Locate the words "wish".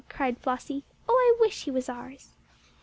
1.39-1.65